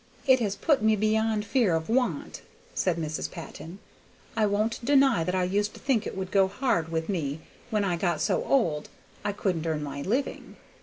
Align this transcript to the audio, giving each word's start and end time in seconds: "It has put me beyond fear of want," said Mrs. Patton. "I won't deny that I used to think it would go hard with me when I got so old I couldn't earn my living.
"It 0.25 0.39
has 0.39 0.55
put 0.55 0.81
me 0.81 0.95
beyond 0.95 1.45
fear 1.45 1.75
of 1.75 1.87
want," 1.87 2.41
said 2.73 2.97
Mrs. 2.97 3.29
Patton. 3.29 3.77
"I 4.35 4.47
won't 4.47 4.83
deny 4.83 5.23
that 5.23 5.35
I 5.35 5.43
used 5.43 5.75
to 5.75 5.79
think 5.79 6.07
it 6.07 6.17
would 6.17 6.31
go 6.31 6.47
hard 6.47 6.91
with 6.91 7.07
me 7.07 7.41
when 7.69 7.83
I 7.85 7.97
got 7.97 8.19
so 8.19 8.43
old 8.45 8.89
I 9.23 9.31
couldn't 9.31 9.67
earn 9.67 9.83
my 9.83 10.01
living. 10.01 10.55